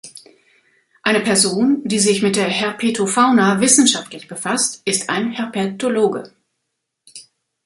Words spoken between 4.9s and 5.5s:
ein